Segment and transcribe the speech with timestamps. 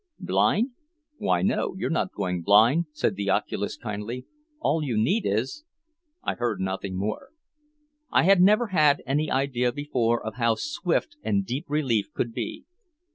[0.17, 0.71] "Blind?
[1.19, 4.25] Why, no, you're not going blind," said the oculist kindly.
[4.59, 5.63] "All you need is"
[6.23, 7.29] I heard nothing more.
[8.09, 12.65] I had never had any idea before of how swift and deep relief could be.